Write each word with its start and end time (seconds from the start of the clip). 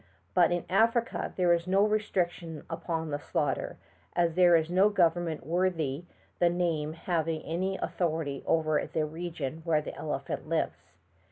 But 0.33 0.51
in 0.51 0.65
Africa 0.67 1.31
there 1.35 1.53
is 1.53 1.67
no 1.67 1.85
restriction 1.85 2.63
upon 2.71 3.11
the 3.11 3.19
slaughter, 3.19 3.77
as 4.15 4.33
there 4.33 4.55
is 4.55 4.67
no 4.67 4.89
government 4.89 5.45
worthy 5.45 6.05
the 6.39 6.49
name 6.49 6.93
having 6.93 7.43
any 7.43 7.77
authority 7.77 8.41
over 8.47 8.83
the 8.83 9.05
region 9.05 9.61
where 9.63 9.79
the 9.83 9.93
elephant 9.95 10.49
lives. 10.49 10.81